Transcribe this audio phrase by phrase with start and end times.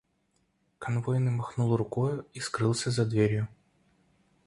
[0.85, 3.47] —Конвойный махнул рукою и скрылся за дверью.